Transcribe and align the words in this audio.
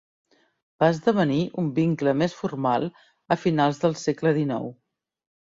Va 0.83 0.87
esdevenir 0.93 1.41
un 1.63 1.67
vincle 1.75 2.13
més 2.23 2.35
formal 2.39 2.89
a 3.37 3.41
finals 3.45 3.85
del 3.85 3.97
segle 4.07 4.37
dinou. 4.43 4.71